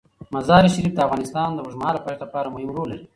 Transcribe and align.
مزارشریف 0.33 0.93
د 0.95 0.99
افغانستان 1.07 1.47
د 1.51 1.57
اوږدمهاله 1.61 2.03
پایښت 2.03 2.21
لپاره 2.23 2.51
مهم 2.53 2.69
رول 2.75 2.87
لري. 2.91 3.05